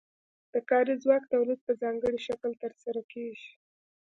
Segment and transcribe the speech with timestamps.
[0.53, 3.49] د کاري ځواک تولید په ځانګړي شکل ترسره کیږي.